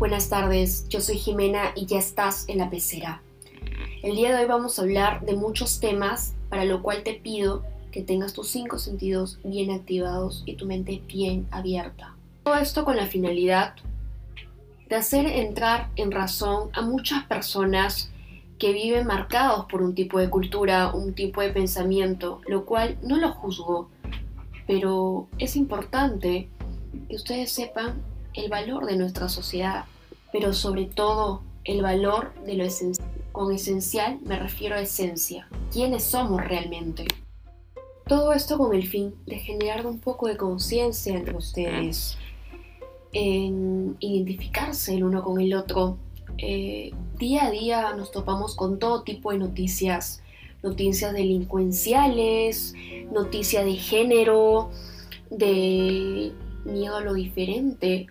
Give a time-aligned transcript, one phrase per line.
[0.00, 3.20] Buenas tardes, yo soy Jimena y ya estás en la pecera.
[4.02, 7.64] El día de hoy vamos a hablar de muchos temas, para lo cual te pido
[7.92, 12.16] que tengas tus cinco sentidos bien activados y tu mente bien abierta.
[12.44, 13.74] Todo esto con la finalidad
[14.88, 18.10] de hacer entrar en razón a muchas personas
[18.58, 23.18] que viven marcados por un tipo de cultura, un tipo de pensamiento, lo cual no
[23.18, 23.90] lo juzgo,
[24.66, 26.48] pero es importante
[27.06, 28.02] que ustedes sepan
[28.34, 29.84] el valor de nuestra sociedad,
[30.32, 33.08] pero sobre todo el valor de lo esencial.
[33.32, 37.06] Con esencial me refiero a esencia, quiénes somos realmente.
[38.06, 42.18] Todo esto con el fin de generar un poco de conciencia entre ustedes,
[43.12, 45.96] en identificarse el uno con el otro.
[46.38, 50.22] Eh, día a día nos topamos con todo tipo de noticias,
[50.62, 52.74] noticias delincuenciales,
[53.12, 54.70] noticias de género,
[55.30, 56.32] de
[56.64, 58.08] miedo a lo diferente,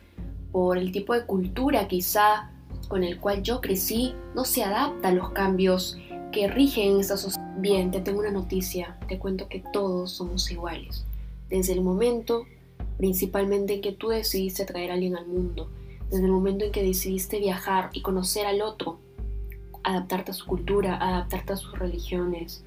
[0.52, 2.52] por el tipo de cultura quizá
[2.88, 5.98] con el cual yo crecí, no se adapta a los cambios
[6.32, 7.56] que rigen esa sociedad.
[7.58, 11.06] Bien, te tengo una noticia, te cuento que todos somos iguales.
[11.50, 12.46] Desde el momento,
[12.98, 15.70] principalmente en que tú decidiste traer a alguien al mundo,
[16.10, 19.00] desde el momento en que decidiste viajar y conocer al otro,
[19.84, 22.64] adaptarte a su cultura, adaptarte a sus religiones,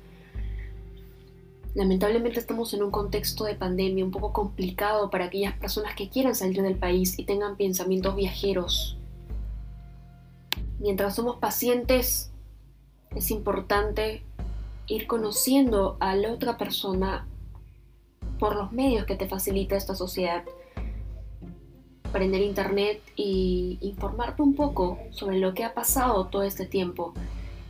[1.75, 6.35] Lamentablemente estamos en un contexto de pandemia un poco complicado para aquellas personas que quieran
[6.35, 8.99] salir del país y tengan pensamientos viajeros.
[10.79, 12.31] Mientras somos pacientes,
[13.17, 14.23] es importante
[14.87, 17.27] ir conociendo a la otra persona
[18.39, 20.45] por los medios que te facilita esta sociedad.
[22.05, 27.15] Aprender internet y informarte un poco sobre lo que ha pasado todo este tiempo,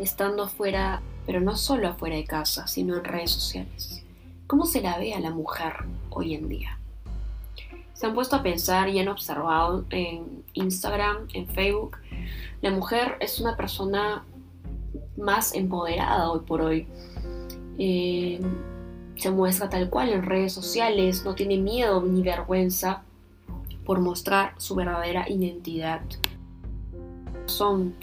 [0.01, 4.05] estando fuera pero no solo afuera de casa, sino en redes sociales.
[4.47, 5.75] ¿Cómo se la ve a la mujer
[6.11, 6.79] hoy en día?
[7.95, 11.99] Se han puesto a pensar y han observado en Instagram, en Facebook,
[12.63, 14.25] la mujer es una persona
[15.17, 16.87] más empoderada hoy por hoy.
[17.77, 18.41] Eh,
[19.17, 23.03] se muestra tal cual en redes sociales, no tiene miedo ni vergüenza
[23.85, 26.03] por mostrar su verdadera identidad.
[27.47, 27.95] Son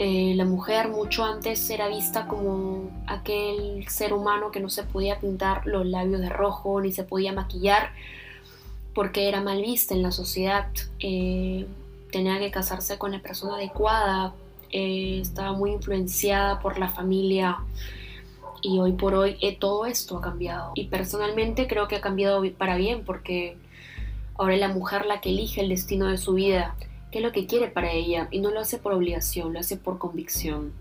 [0.00, 5.18] eh, la mujer mucho antes era vista como aquel ser humano que no se podía
[5.18, 7.90] pintar los labios de rojo ni se podía maquillar
[8.94, 10.68] porque era mal vista en la sociedad.
[11.00, 11.66] Eh,
[12.12, 14.34] tenía que casarse con la persona adecuada,
[14.70, 17.58] eh, estaba muy influenciada por la familia
[18.62, 20.72] y hoy por hoy todo esto ha cambiado.
[20.76, 23.56] Y personalmente creo que ha cambiado para bien porque
[24.36, 26.76] ahora es la mujer la que elige el destino de su vida
[27.10, 29.76] qué es lo que quiere para ella y no lo hace por obligación, lo hace
[29.76, 30.72] por convicción.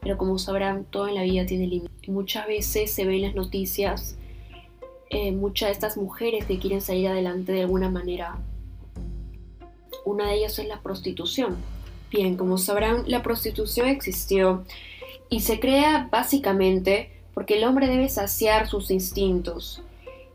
[0.00, 2.08] Pero como sabrán, todo en la vida tiene límites.
[2.08, 4.16] Muchas veces se ven en las noticias
[5.10, 8.38] eh, muchas de estas mujeres que quieren salir adelante de alguna manera.
[10.04, 11.56] Una de ellas es la prostitución.
[12.10, 14.64] Bien, como sabrán, la prostitución existió
[15.28, 19.82] y se crea básicamente porque el hombre debe saciar sus instintos,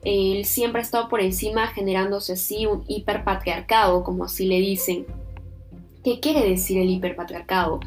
[0.06, 5.08] él siempre ha estado por encima generándose así un hiperpatriarcado, como así le dicen.
[6.04, 7.80] ¿Qué quiere decir el hiperpatriarcado?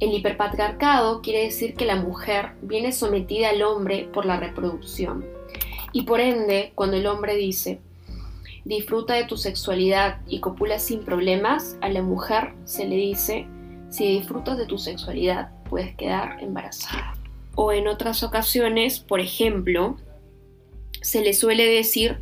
[0.00, 5.26] El hiperpatriarcado quiere decir que la mujer viene sometida al hombre por la reproducción.
[5.92, 7.80] Y por ende, cuando el hombre dice,
[8.64, 13.46] disfruta de tu sexualidad y copula sin problemas, a la mujer se le dice,
[13.90, 17.14] si disfrutas de tu sexualidad, puedes quedar embarazada.
[17.54, 19.96] O en otras ocasiones, por ejemplo,
[21.08, 22.18] se le suele decir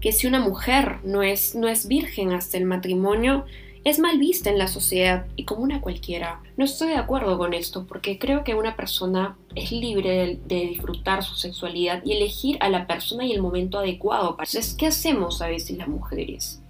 [0.00, 3.44] que si una mujer no es, no es virgen hasta el matrimonio,
[3.82, 6.40] es mal vista en la sociedad y como una cualquiera.
[6.56, 11.24] No estoy de acuerdo con esto porque creo que una persona es libre de, disfrutar
[11.24, 14.30] su sexualidad y elegir a la persona y el momento adecuado.
[14.30, 16.60] Entonces, ¿qué hacemos a veces las mujeres?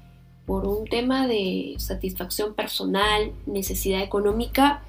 [0.46, 4.82] Por un tema de satisfacción personal, necesidad económica,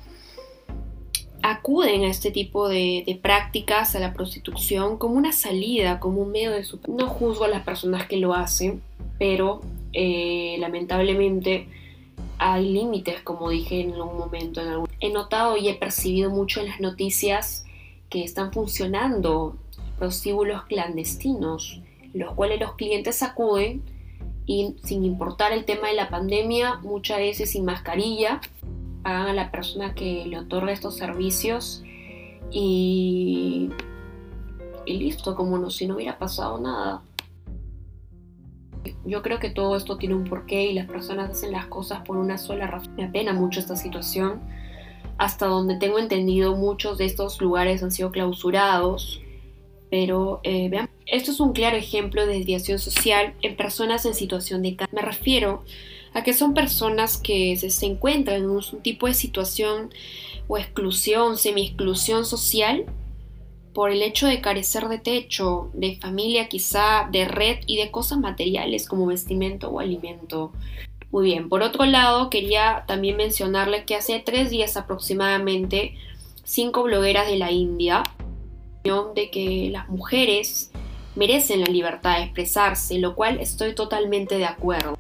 [1.42, 6.52] acuden a este tipo de, prácticas, a la prostitución, como una salida, como un medio
[6.52, 6.80] de su...
[6.88, 8.82] No juzgo a las personas que lo hacen,
[9.18, 9.62] pero
[9.94, 11.68] eh, lamentablemente
[12.38, 14.62] hay límites, como dije en algún momento.
[15.00, 17.66] He notado y he percibido mucho en las noticias
[18.10, 19.56] que están funcionando
[19.98, 21.82] prostíbulos clandestinos,
[22.14, 23.84] los cuales los clientes acuden
[24.46, 28.42] y sin importar el tema de la pandemia, muchas veces sin mascarilla,
[29.04, 31.84] a la persona que le otorga estos servicios
[32.52, 33.70] y,
[34.86, 37.02] y listo, como no, si no hubiera pasado nada.
[39.06, 42.18] Yo creo que todo esto tiene un porqué y las personas hacen las cosas por
[42.18, 42.96] una sola razón.
[42.96, 44.42] Me apena mucho esta situación.
[45.18, 49.22] Hasta donde tengo entendido, muchos de estos lugares han sido clausurados
[49.90, 50.72] Pero eh,
[51.08, 55.64] esto es un claro ejemplo de desviación social en personas en situación de Me refiero
[56.14, 59.94] a que son personas que se, encuentran en un, tipo de situación
[60.48, 62.86] o exclusión, semi-exclusión social
[63.74, 68.20] por el hecho de carecer de techo, de familia quizá, de red y de cosas
[68.20, 70.52] materiales como vestimento o alimento.
[71.12, 75.96] Muy bien, por otro lado quería también mencionarle que hace tres días aproximadamente
[76.44, 78.04] cinco blogueras de la India
[79.14, 80.72] de que las mujeres
[81.16, 84.98] merecen la libertad de expresarse, lo cual estoy totalmente de acuerdo.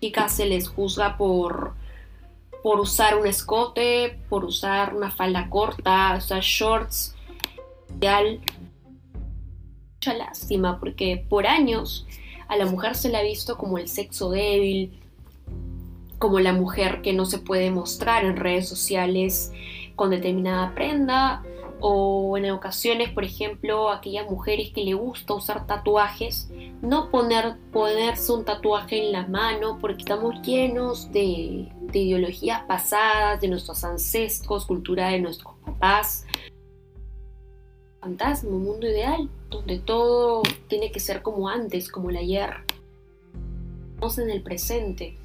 [0.00, 1.74] Chicas se les juzga por,
[2.62, 7.14] por usar un escote, por usar una falda corta, usar shorts.
[9.94, 12.06] Mucha lástima porque por años
[12.48, 15.00] a la mujer se le ha visto como el sexo débil,
[16.18, 19.52] como la mujer que no se puede mostrar en redes sociales
[19.94, 21.42] con determinada prenda,
[21.80, 26.50] o en ocasiones, por ejemplo, aquellas mujeres que le gusta usar tatuajes,
[26.80, 33.40] no poner, ponerse un tatuaje en la mano porque estamos llenos de, de ideologías pasadas,
[33.40, 36.26] de nuestros ancestros, cultura de nuestros papás.
[38.00, 42.50] Fantasma, un mundo ideal, donde todo tiene que ser como antes, como el ayer.
[43.94, 45.16] Estamos en el presente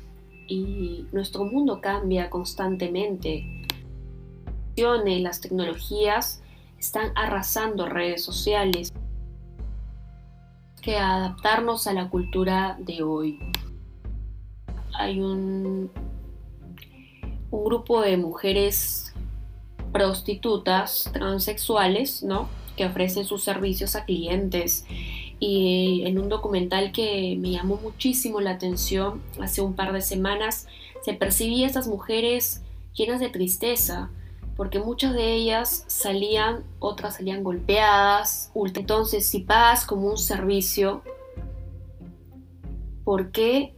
[0.48, 3.62] y nuestro mundo cambia constantemente
[5.22, 6.41] las tecnologías
[6.82, 8.92] están arrasando redes sociales.
[10.82, 13.40] Que adaptarnos a la cultura de hoy.
[14.96, 15.92] Hay un,
[17.52, 19.14] un grupo de mujeres
[19.94, 22.50] prostitutas transexuales, ¿no?
[22.76, 24.86] Que ofrecen sus servicios a clientes.
[25.40, 30.68] Y en un documental que me llamó muchísimo la atención hace un par de semanas,
[31.04, 32.64] se percibía a estas mujeres
[32.96, 34.10] llenas de tristeza,
[34.56, 38.52] porque muchas de ellas salían, otras salían golpeadas.
[38.56, 41.02] Entonces, si pagas como un servicio,
[43.04, 43.76] ¿por qué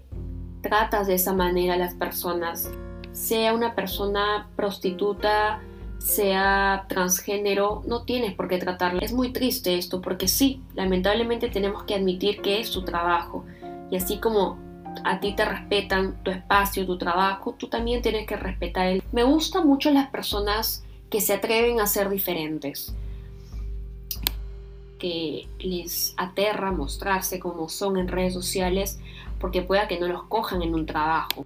[0.61, 2.69] tratas de esa manera a las personas?
[3.11, 5.61] Sea una persona prostituta,
[5.99, 8.99] sea transgénero, no tienes por qué tratarla.
[9.01, 13.45] Es muy triste esto, porque sí, lamentablemente tenemos que admitir que es su trabajo.
[13.89, 14.57] Y así como
[15.03, 19.03] a ti te respetan tu espacio, tu trabajo, tú también tienes que respetar él.
[19.11, 22.95] Me gustan mucho las personas que se atreven a ser diferentes,
[24.99, 28.99] que les aterra mostrarse como son en redes sociales
[29.39, 31.45] porque pueda que no los cojan en un trabajo.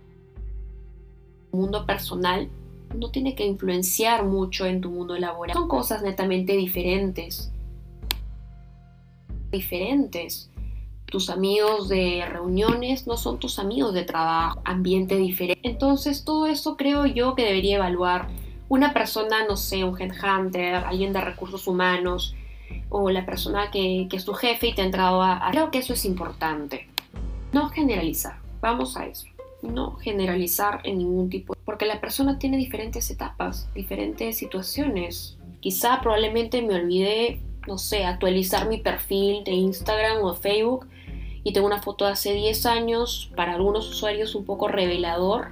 [1.52, 2.50] El mundo personal
[2.96, 5.56] no tiene que influenciar mucho en tu mundo laboral.
[5.56, 7.52] Son cosas netamente diferentes.
[9.52, 10.50] Diferentes
[11.10, 15.68] tus amigos de reuniones no son tus amigos de trabajo, ambiente diferente.
[15.68, 18.28] Entonces todo eso creo yo que debería evaluar
[18.70, 22.36] una persona, no sé, un headhunter, alguien de recursos humanos
[22.90, 25.48] o la persona que, es tu jefe y te ha entrado a.
[25.52, 26.88] Creo que eso es importante.
[27.54, 29.28] No generalizar, vamos a eso.
[29.62, 35.38] No generalizar en ningún tipo, porque la persona tiene diferentes etapas, diferentes situaciones.
[35.62, 40.86] Quizá probablemente me olvidé, no sé, actualizar mi perfil de Instagram o Facebook
[41.48, 45.52] y tengo una foto de hace 10 años, para algunos usuarios un poco revelador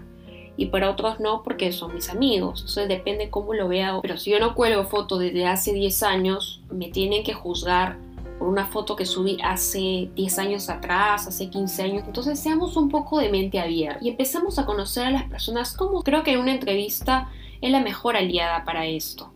[0.57, 2.59] y para otros no porque son mis amigos.
[2.59, 3.99] Entonces depende cómo lo vea.
[4.01, 7.95] Pero si yo no cuelgo foto desde hace 10 años, me tienen que juzgar
[8.37, 12.03] por una foto que subí hace 10 años atrás, hace 15 años.
[12.05, 16.03] Entonces seamos un poco de mente abierta y empecemos a conocer a las personas como
[16.03, 17.29] creo que una entrevista
[17.61, 19.31] es la mejor aliada para esto.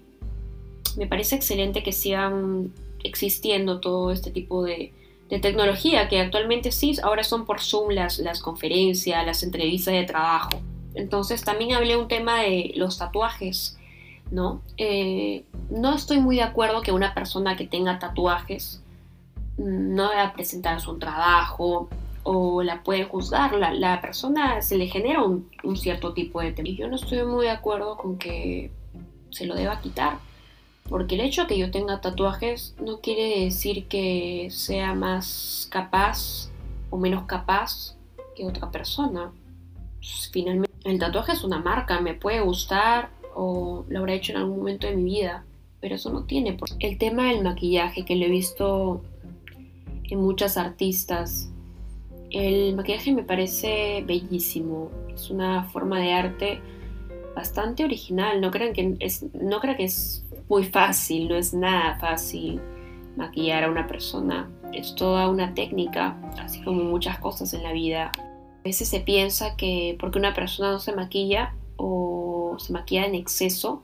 [0.97, 4.91] Me parece excelente que sigan existiendo todo este tipo de,
[5.29, 10.03] de tecnología, que actualmente sí, ahora son por Zoom las, las conferencias, las entrevistas de
[10.03, 10.59] trabajo.
[10.95, 13.77] Entonces también hablé un tema de los tatuajes,
[14.31, 14.61] ¿no?
[14.77, 18.81] Eh, no estoy muy de acuerdo que una persona que tenga tatuajes
[19.57, 21.89] no deba presentar su trabajo
[22.23, 23.53] o la puede juzgar.
[23.53, 26.69] La, la persona se le genera un, un cierto tipo de tema.
[26.69, 28.71] Y yo no estoy muy de acuerdo con que
[29.29, 30.17] se lo deba quitar
[30.89, 36.49] porque el hecho de que yo tenga tatuajes no quiere decir que sea más capaz
[36.89, 37.95] o menos capaz
[38.35, 39.31] que otra persona.
[40.31, 44.57] Finalmente, el tatuaje es una marca, me puede gustar o lo habré hecho en algún
[44.57, 45.45] momento de mi vida,
[45.79, 46.57] pero eso no tiene.
[46.79, 49.03] El tema del maquillaje que lo he visto
[50.05, 51.51] en muchas artistas,
[52.31, 56.61] el maquillaje me parece bellísimo, es una forma de arte
[57.35, 61.97] bastante original, no crean que es, no crean que es muy fácil, no es nada
[61.99, 62.59] fácil
[63.15, 64.49] maquillar a una persona.
[64.73, 68.11] Es toda una técnica, así como muchas cosas en la vida.
[68.17, 73.15] A veces se piensa que porque una persona no se maquilla o se maquilla en
[73.15, 73.83] exceso,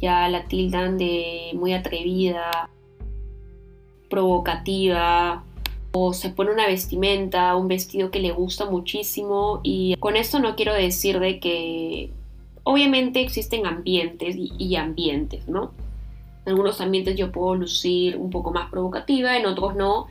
[0.00, 2.68] ya la tildan de muy atrevida.
[4.10, 5.44] provocativa
[5.92, 10.54] o se pone una vestimenta, un vestido que le gusta muchísimo y con esto no
[10.56, 12.10] quiero decir de que
[12.68, 15.72] obviamente existen ambientes y, ambientes, ¿no?
[16.44, 20.06] En algunos ambientes yo puedo lucir un poco más provocativa, en otros no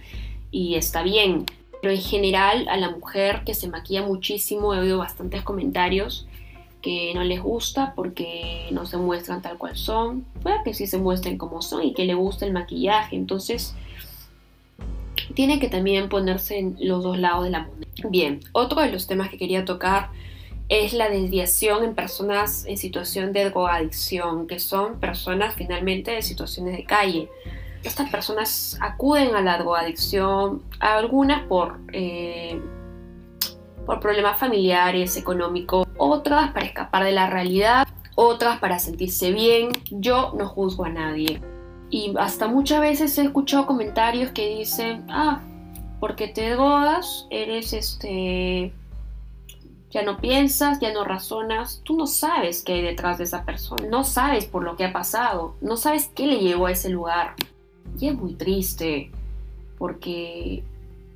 [0.50, 1.46] y está bien.
[1.84, 6.28] Pero en general a la mujer que se maquilla muchísimo he oído bastantes comentarios
[6.82, 10.26] que no les gusta porque no se muestran tal cual son.
[10.42, 13.16] Puede que sí se muestren como son y que le gusta el maquillaje.
[13.16, 13.76] Entonces
[15.36, 18.10] tiene que también ponerse en los dos lados de la moneda.
[18.10, 20.10] Bien, otro de los temas que quería tocar
[20.70, 26.76] es la desviación en personas en situación de drogadicción, que son personas finalmente de situaciones
[26.76, 27.30] de calle.
[27.84, 32.60] Estas personas acuden a la drogadicción, algunas por, eh,
[33.86, 39.70] por problemas familiares, económicos, otras para escapar de la realidad, otras para sentirse bien.
[39.90, 41.42] Yo no juzgo a nadie.
[41.90, 45.40] Y hasta muchas veces he escuchado comentarios que dicen, ah,
[46.02, 48.74] porque te drogas, eres este,
[49.92, 53.86] ya no piensas, ya no razonas, tú no sabes qué hay detrás de esa persona,
[53.90, 57.36] no sabes por lo que ha pasado, no sabes qué le llevó a ese lugar.
[58.00, 59.12] Y es muy triste,
[59.78, 60.64] porque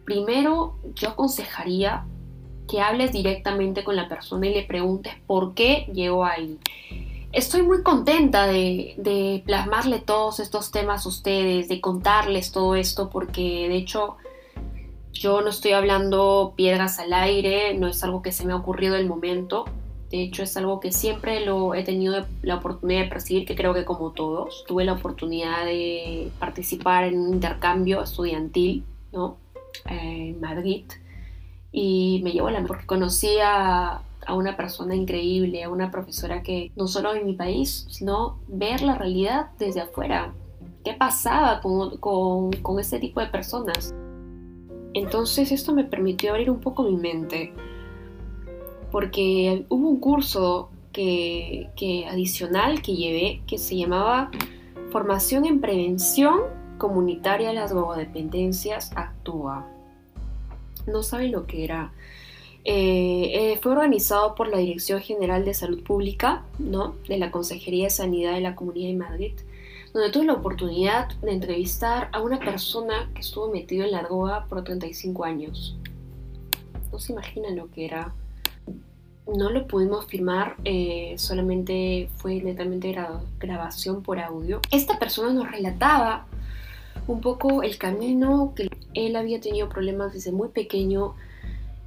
[0.06, 2.06] primero yo aconsejaría
[2.68, 6.58] que hables directamente con la persona y le preguntes por qué llegó ahí.
[7.34, 13.68] Estoy muy contenta de, plasmarle todos estos temas a ustedes, de contarles todo esto, porque
[13.70, 14.18] de hecho
[15.14, 18.96] yo no estoy hablando piedras al aire, no es algo que se me ha ocurrido
[18.96, 19.66] el momento.
[20.10, 23.74] De hecho, es algo que siempre lo he tenido la oportunidad de percibir, que creo
[23.74, 24.66] que como todos.
[24.68, 29.38] Tuve la oportunidad de participar en un intercambio estudiantil ¿no?
[29.86, 30.84] en Madrid
[31.72, 36.88] y me llevó la porque conocí a, una persona increíble, a una profesora que no
[36.88, 40.34] solo en mi país, sino ver la realidad desde afuera.
[40.84, 43.94] ¿Qué pasaba con, con, con este tipo de personas?
[44.94, 47.54] Entonces esto me permitió abrir un poco mi mente,
[48.92, 54.32] porque hubo un curso que, que adicional que llevé que se llamaba
[54.92, 56.42] Formación en Prevención
[56.78, 59.66] Comunitaria de las Drogodependencias Actúa
[60.88, 61.92] no saben lo que era.
[62.64, 66.96] Eh, eh, fue organizado por la Dirección General de Salud Pública, ¿no?
[67.08, 69.34] de la Consejería de Sanidad de la Comunidad de Madrid,
[69.94, 74.46] donde tuve la oportunidad de entrevistar a una persona que estuvo metido en la droga
[74.46, 75.76] por 35 años.
[76.92, 78.14] No se imaginan lo que era.
[79.28, 82.96] No lo pudimos firmar, eh, solamente fue netamente
[83.40, 84.60] grabación por audio.
[84.72, 86.26] Esta persona nos relataba
[87.08, 91.16] un poco el camino que él había tenido problemas desde muy pequeño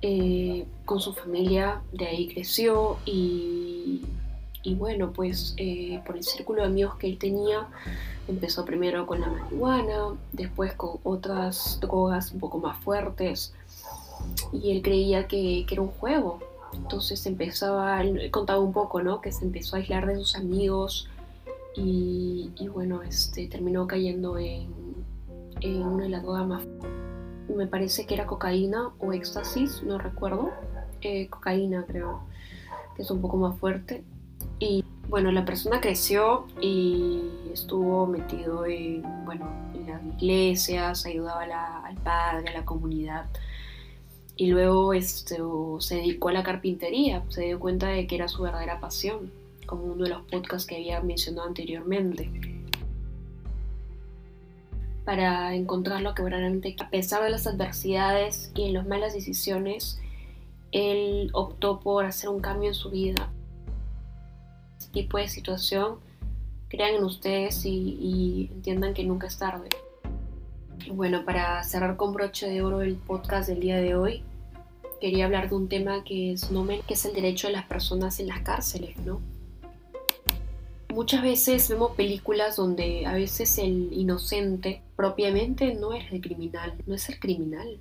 [0.00, 3.63] eh, con su familia, de ahí creció y,
[4.72, 7.68] bueno, pues eh, por el círculo de amigos que él tenía,
[8.26, 13.52] empezó primero con la marihuana, después con otras drogas un poco más fuertes
[14.52, 16.38] y él creía que, era un juego.
[16.72, 19.20] Entonces empezaba, él contaba un poco, ¿no?
[19.20, 21.08] Que se empezó a aislar de sus amigos
[21.76, 24.72] y, y bueno, este, terminó cayendo en,
[25.60, 26.62] en una de las drogas más
[27.48, 30.50] me parece que era cocaína o éxtasis, no recuerdo,
[31.02, 32.22] eh, cocaína creo,
[32.96, 34.04] que es un poco más fuerte.
[34.58, 41.42] Y bueno, la persona creció y estuvo metido en, bueno, en las iglesias, ayudaba
[41.84, 43.26] al padre, a la comunidad.
[44.36, 48.42] Y luego esto, se dedicó a la carpintería, se dio cuenta de que era su
[48.42, 49.30] verdadera pasión,
[49.66, 52.30] como uno de los podcasts que había mencionado anteriormente
[55.04, 60.00] para encontrar lo que verdaderamente, a pesar de las adversidades y en las malas decisiones,
[60.72, 63.30] él optó por hacer un cambio en su vida.
[64.94, 65.96] Tipo de situación,
[66.68, 69.68] crean en ustedes y, entiendan que nunca es tarde.
[70.92, 74.22] Bueno, para cerrar con broche de oro el podcast del día de hoy,
[75.00, 76.48] quería hablar de un tema que es,
[76.86, 79.20] que es el derecho de las personas en las cárceles, ¿no?
[80.90, 86.94] Muchas veces vemos películas donde a veces el inocente propiamente no es el criminal, no
[86.94, 87.80] es el criminal.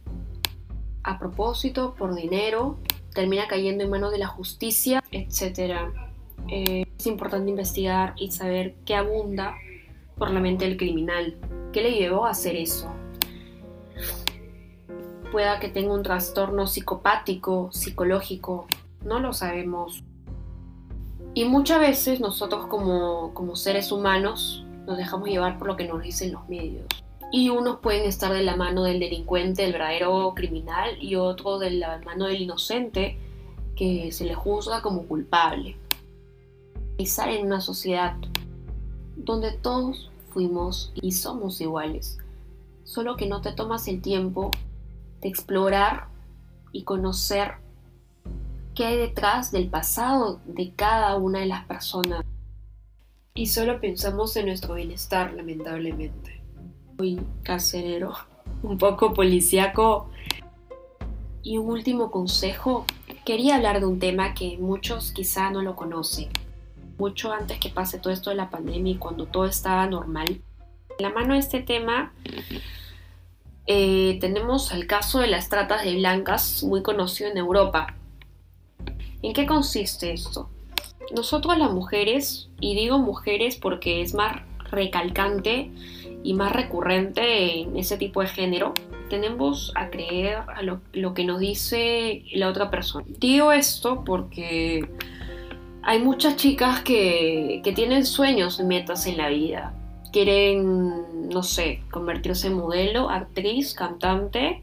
[1.03, 2.79] A propósito, por dinero,
[3.13, 5.93] termina cayendo en manos de la justicia, etc.
[6.49, 9.55] Eh, es importante investigar y saber qué abunda
[10.17, 11.35] por la mente del criminal.
[11.71, 12.91] ¿Qué le llevó a hacer eso?
[15.31, 18.67] Pueda que tenga un trastorno psicopático, psicológico,
[19.03, 20.03] no lo sabemos.
[21.33, 26.31] Y muchas veces nosotros como, seres humanos nos dejamos llevar por lo que nos dicen
[26.31, 26.85] los medios.
[27.31, 31.71] Y unos pueden estar de la mano del delincuente, del verdadero criminal, y otros de
[31.71, 33.17] la mano del inocente
[33.75, 35.75] que se le juzga como culpable.
[36.97, 38.15] Pensar en una sociedad
[39.15, 42.17] donde todos fuimos y somos iguales.
[42.83, 44.51] solo que no te tomas el tiempo
[45.21, 46.07] de explorar
[46.73, 47.53] y conocer
[48.75, 52.25] qué hay detrás del pasado de cada una de las personas.
[53.33, 56.41] Y solo pensamos en nuestro bienestar, lamentablemente.
[56.97, 58.13] Muy caserero,
[58.63, 60.09] un poco policíaco.
[61.41, 62.85] Y un último consejo,
[63.25, 66.29] quería hablar de un tema que muchos quizá no lo conocen.
[66.97, 70.41] Mucho antes que pase todo esto de la pandemia y cuando todo estaba normal.
[70.97, 72.13] En la mano de este tema
[73.65, 77.95] eh, tenemos el caso de las tratas de blancas, muy conocido en Europa.
[79.21, 80.49] ¿En qué consiste esto?
[81.15, 85.71] Nosotros las mujeres, y digo mujeres porque es más recalcante
[86.23, 88.73] y más recurrente en ese tipo de género,
[89.09, 93.05] tenemos a creer a lo, que nos dice la otra persona.
[93.19, 94.89] Digo esto porque
[95.83, 99.73] hay muchas chicas que, que tienen sueños y metas en la vida.
[100.11, 104.61] Quieren, no sé, convertirse en modelo, actriz, cantante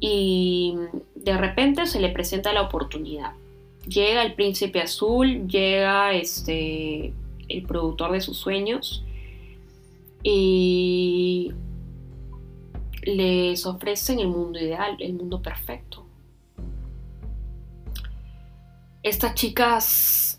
[0.00, 0.76] y
[1.14, 3.32] de repente se le presenta la oportunidad
[3.88, 7.12] llega el príncipe azul, llega este,
[7.48, 9.04] el productor de sus sueños
[10.22, 11.52] y
[13.02, 16.04] les ofrecen el mundo ideal, el mundo perfecto.
[19.02, 20.37] Estas chicas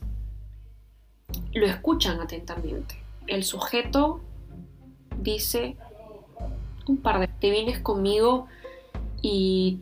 [1.54, 3.02] lo escuchan atentamente.
[3.28, 4.22] El sujeto
[5.18, 5.78] dice
[6.88, 8.48] un par de te vienes conmigo
[9.22, 9.80] y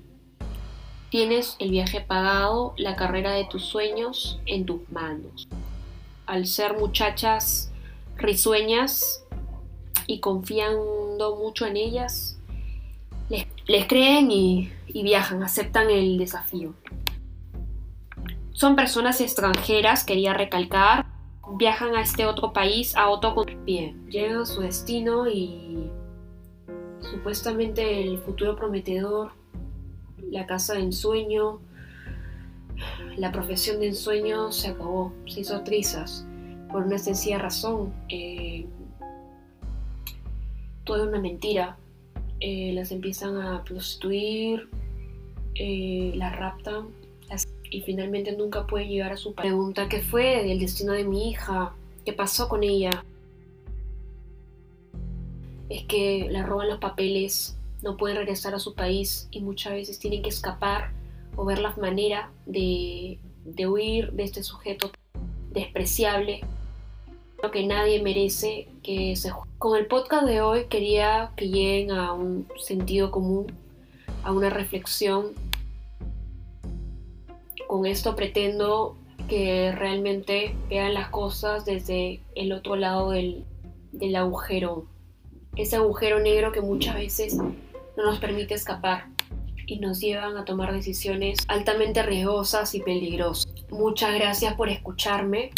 [1.10, 5.48] Tienes el viaje pagado, la carrera de tus sueños en tus manos.
[6.26, 7.72] Al ser muchachas
[8.18, 9.24] risueñas
[10.06, 12.38] y confiando mucho en ellas,
[13.30, 16.74] les, creen y, y viajan, aceptan el desafío.
[18.52, 21.06] Son personas extranjeras, quería recalcar,
[21.56, 25.90] viajan a este otro país, a otro bien, llegan a su destino y
[27.00, 29.32] supuestamente el futuro prometedor
[30.32, 31.60] la casa de ensueño,
[33.18, 36.26] la profesión de ensueño se acabó, se hizo trizas
[36.72, 37.94] por una sencilla razón.
[38.10, 38.66] Eh,
[40.84, 41.78] todo es una mentira.
[42.40, 44.70] Eh, las empiezan a prostituir,
[45.56, 46.90] eh, las raptan
[47.70, 51.74] y finalmente nunca pueden llegar a su pregunta ¿qué fue del destino de mi hija?
[52.06, 53.04] ¿Qué pasó con ella?
[55.70, 60.00] Es que le roban los papeles no pueden regresar a su país y muchas veces
[60.00, 60.92] tienen que escapar
[61.36, 63.20] o ver la manera de,
[63.68, 64.92] huir de este sujeto
[65.52, 66.42] despreciable.
[67.42, 72.14] Lo que nadie merece que se Con el podcast de hoy quería que lleguen a
[72.14, 73.48] un sentido común,
[74.24, 75.34] a una reflexión.
[77.68, 83.46] Con esto pretendo que realmente vean las cosas desde el otro lado del,
[83.92, 84.88] del agujero.
[85.56, 87.54] Ese agujero negro que muchas veces no
[87.98, 89.08] nos permite escapar
[89.66, 93.54] y nos llevan a tomar decisiones altamente riesgosas y peligrosas.
[93.70, 95.52] Muchas gracias por escucharme.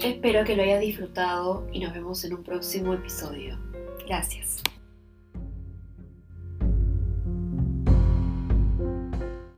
[0.00, 3.58] Espero que lo hayas disfrutado y nos vemos en un próximo episodio.
[4.06, 4.62] Gracias.